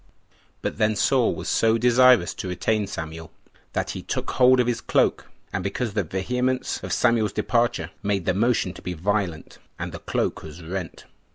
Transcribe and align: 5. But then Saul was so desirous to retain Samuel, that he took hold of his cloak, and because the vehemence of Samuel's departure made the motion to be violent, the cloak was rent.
5. 0.31 0.35
But 0.63 0.77
then 0.79 0.95
Saul 0.95 1.35
was 1.35 1.47
so 1.47 1.77
desirous 1.77 2.33
to 2.33 2.47
retain 2.47 2.87
Samuel, 2.87 3.31
that 3.73 3.91
he 3.91 4.01
took 4.01 4.31
hold 4.31 4.59
of 4.59 4.65
his 4.65 4.81
cloak, 4.81 5.29
and 5.53 5.63
because 5.63 5.93
the 5.93 6.03
vehemence 6.03 6.81
of 6.81 6.91
Samuel's 6.91 7.33
departure 7.33 7.91
made 8.01 8.25
the 8.25 8.33
motion 8.33 8.73
to 8.73 8.81
be 8.81 8.93
violent, 8.95 9.59
the 9.77 9.99
cloak 9.99 10.41
was 10.41 10.63
rent. 10.63 11.05